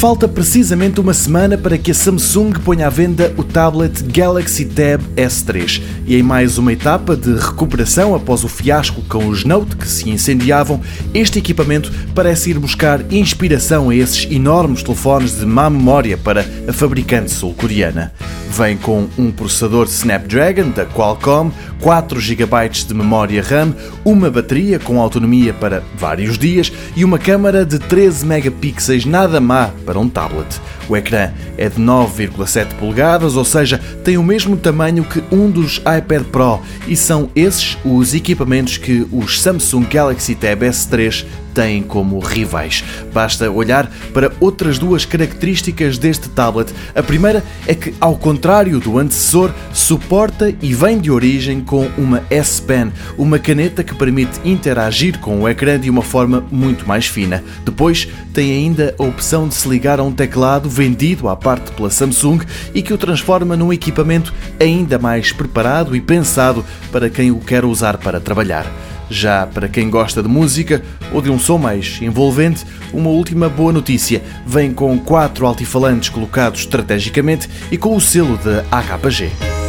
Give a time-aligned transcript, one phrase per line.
[0.00, 5.02] Falta precisamente uma semana para que a Samsung ponha à venda o tablet Galaxy Tab
[5.14, 9.86] S3 e em mais uma etapa de recuperação após o fiasco com os Note que
[9.86, 10.80] se incendiavam,
[11.12, 16.72] este equipamento parece ir buscar inspiração a esses enormes telefones de má memória para a
[16.72, 18.10] fabricante sul-coreana.
[18.50, 25.00] Vem com um processador Snapdragon da Qualcomm, 4 GB de memória RAM, uma bateria com
[25.00, 30.60] autonomia para vários dias e uma câmara de 13 megapixels nada má para um tablet.
[30.88, 35.78] O ecrã é de 9,7 polegadas, ou seja, tem o mesmo tamanho que um dos
[35.78, 41.24] iPad Pro e são esses os equipamentos que os Samsung Galaxy Tab S3
[41.54, 42.84] têm como rivais.
[43.12, 46.72] Basta olhar para outras duas características deste tablet.
[46.94, 52.22] A primeira é que, ao contrário do antecessor, suporta e vem de origem com uma
[52.30, 57.06] S Pen, uma caneta que permite interagir com o ecrã de uma forma muito mais
[57.06, 57.42] fina.
[57.64, 61.90] Depois, tem ainda a opção de se ligar a um teclado vendido à parte pela
[61.90, 62.40] Samsung
[62.74, 67.64] e que o transforma num equipamento ainda mais preparado e pensado para quem o quer
[67.64, 68.66] usar para trabalhar.
[69.10, 70.80] Já para quem gosta de música
[71.12, 76.60] ou de um som mais envolvente, uma última boa notícia: vem com quatro altifalantes colocados
[76.60, 79.59] estrategicamente e com o selo da AKG.